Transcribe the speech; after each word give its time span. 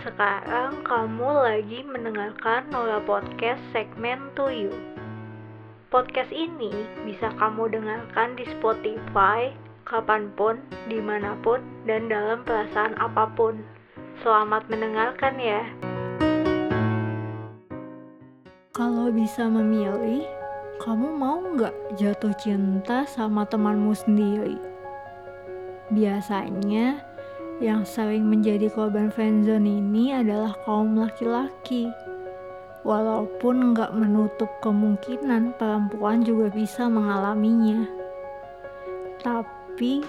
Sekarang 0.00 0.80
kamu 0.80 1.28
lagi 1.44 1.84
mendengarkan 1.84 2.72
Nora 2.72 3.04
Podcast 3.04 3.60
segmen 3.68 4.32
To 4.32 4.48
You. 4.48 4.72
Podcast 5.92 6.32
ini 6.32 6.72
bisa 7.04 7.28
kamu 7.36 7.68
dengarkan 7.68 8.32
di 8.40 8.48
Spotify, 8.48 9.52
kapan 9.84 10.32
pun, 10.40 10.64
di 10.88 11.04
mana 11.04 11.36
pun, 11.44 11.60
dan 11.84 12.08
dalam 12.08 12.48
perasaan 12.48 12.96
apa 12.96 13.28
pun. 13.36 13.60
Selamat 14.24 14.64
mendengarkan 14.72 15.36
ya. 15.36 15.68
Kalau 18.72 19.12
bisa 19.12 19.44
memilih, 19.52 20.24
kamu 20.80 21.12
mau 21.12 21.44
nggak 21.44 21.76
jatuh 22.00 22.32
cinta 22.40 23.04
sama 23.04 23.44
temanmu 23.44 23.92
sendiri? 23.92 24.56
Biasanya, 25.92 27.04
yang 27.60 27.84
sering 27.84 28.24
menjadi 28.24 28.72
korban 28.72 29.12
friendzone 29.12 29.68
ini 29.68 30.16
adalah 30.16 30.56
kaum 30.64 30.96
laki-laki. 30.96 31.92
Walaupun 32.80 33.76
nggak 33.76 33.92
menutup 33.92 34.48
kemungkinan 34.64 35.52
perempuan 35.60 36.24
juga 36.24 36.48
bisa 36.48 36.88
mengalaminya. 36.88 37.84
Tapi 39.20 40.00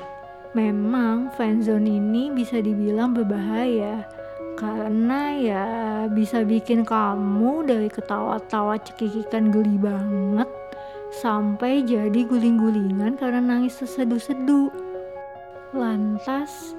memang 0.55 1.35
friendzone 1.35 1.91
ini 1.91 2.31
bisa 2.31 2.63
dibilang 2.63 3.11
berbahaya 3.11 4.07
karena 4.55 5.21
ya 5.35 5.65
bisa 6.07 6.47
bikin 6.47 6.87
kamu 6.87 7.67
dari 7.67 7.91
ketawa-tawa 7.91 8.79
cekikikan 8.79 9.51
geli 9.51 9.75
banget 9.75 10.47
sampai 11.11 11.83
jadi 11.83 12.23
guling-gulingan 12.23 13.19
karena 13.19 13.43
nangis 13.43 13.83
sesedu-sedu. 13.83 14.71
Lantas, 15.75 16.75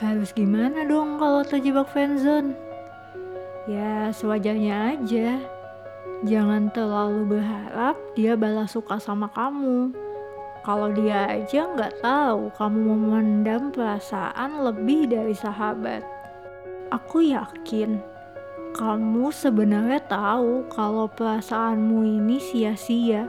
harus 0.00 0.32
gimana 0.32 0.88
dong 0.88 1.20
kalau 1.20 1.44
terjebak 1.44 1.90
fanzone? 1.92 2.56
Ya 3.68 4.08
sewajarnya 4.14 4.96
aja. 4.96 5.36
Jangan 6.22 6.70
terlalu 6.70 7.36
berharap 7.36 7.98
dia 8.14 8.38
balas 8.38 8.72
suka 8.72 8.96
sama 8.96 9.28
kamu. 9.34 9.92
Kalau 10.62 10.94
dia 10.94 11.26
aja 11.26 11.66
nggak 11.74 11.98
tahu 12.00 12.48
kamu 12.54 12.78
memendam 12.94 13.74
perasaan 13.74 14.62
lebih 14.62 15.10
dari 15.10 15.34
sahabat. 15.34 16.06
Aku 16.94 17.26
yakin 17.26 17.98
kamu 18.72 19.28
sebenarnya 19.28 20.00
tahu 20.08 20.64
kalau 20.72 21.04
perasaanmu 21.10 22.08
ini 22.08 22.40
sia-sia 22.40 23.28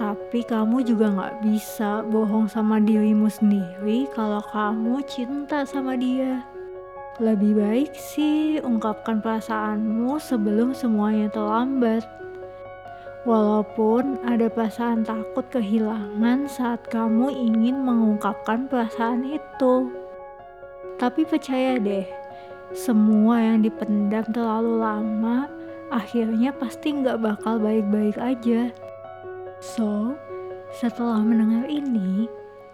tapi 0.00 0.40
kamu 0.40 0.80
juga 0.80 1.12
gak 1.12 1.44
bisa 1.44 2.00
bohong 2.08 2.48
sama 2.48 2.80
dirimu 2.80 3.28
sendiri 3.28 4.08
kalau 4.16 4.40
kamu 4.48 5.04
cinta 5.04 5.68
sama 5.68 5.92
dia. 5.92 6.40
Lebih 7.20 7.60
baik 7.60 7.92
sih 7.92 8.64
ungkapkan 8.64 9.20
perasaanmu 9.20 10.16
sebelum 10.16 10.72
semuanya 10.72 11.28
terlambat. 11.28 12.00
Walaupun 13.28 14.16
ada 14.24 14.48
perasaan 14.48 15.04
takut 15.04 15.44
kehilangan 15.52 16.48
saat 16.48 16.80
kamu 16.88 17.28
ingin 17.28 17.84
mengungkapkan 17.84 18.72
perasaan 18.72 19.28
itu. 19.28 19.92
Tapi 20.96 21.28
percaya 21.28 21.76
deh, 21.76 22.08
semua 22.72 23.44
yang 23.44 23.60
dipendam 23.60 24.24
terlalu 24.32 24.80
lama 24.80 25.52
akhirnya 25.92 26.56
pasti 26.56 26.96
nggak 26.96 27.20
bakal 27.20 27.60
baik-baik 27.60 28.16
aja. 28.16 28.72
So, 29.60 30.16
setelah 30.72 31.20
mendengar 31.20 31.68
ini, 31.68 32.24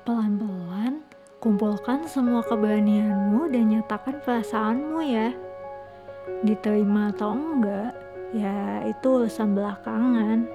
pelan-pelan 0.06 1.03
kumpulkan 1.42 2.06
semua 2.06 2.47
keberanianmu 2.47 3.51
dan 3.51 3.75
nyatakan 3.75 4.23
perasaanmu 4.23 5.02
ya. 5.02 5.35
Diterima 6.46 7.11
atau 7.11 7.35
enggak, 7.35 7.91
ya 8.30 8.86
itu 8.86 9.07
urusan 9.19 9.58
belakangan. 9.58 10.46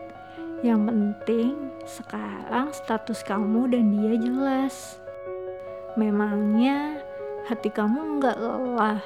Yang 0.64 0.82
penting 0.88 1.54
sekarang 1.84 2.72
status 2.72 3.28
kamu 3.28 3.68
dan 3.68 3.92
dia 3.92 4.16
jelas. 4.16 5.04
Memangnya 6.00 6.96
hati 7.52 7.68
kamu 7.68 8.20
enggak 8.20 8.40
lelah? 8.40 9.04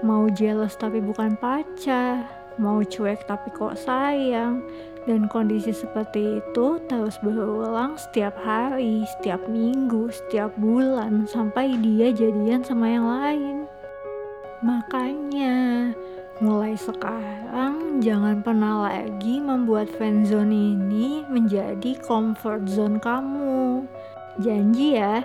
Mau 0.00 0.32
jealous 0.32 0.80
tapi 0.80 1.04
bukan 1.04 1.36
pacar, 1.36 2.24
mau 2.56 2.80
cuek 2.80 3.24
tapi 3.28 3.48
kok 3.52 3.76
sayang, 3.76 4.64
dan 5.06 5.30
kondisi 5.30 5.70
seperti 5.70 6.42
itu 6.42 6.66
terus 6.90 7.14
berulang 7.22 7.94
setiap 7.94 8.34
hari, 8.42 9.06
setiap 9.16 9.38
minggu, 9.46 10.10
setiap 10.10 10.50
bulan 10.58 11.24
sampai 11.30 11.78
dia 11.78 12.10
jadian 12.10 12.66
sama 12.66 12.90
yang 12.90 13.06
lain. 13.06 13.56
Makanya, 14.66 15.92
mulai 16.42 16.74
sekarang 16.74 18.02
jangan 18.02 18.42
pernah 18.42 18.90
lagi 18.90 19.38
membuat 19.38 19.86
friendzone 19.94 20.74
ini 20.74 21.22
menjadi 21.30 21.94
comfort 22.02 22.66
zone 22.66 22.98
kamu. 22.98 23.86
Janji 24.42 24.98
ya, 24.98 25.22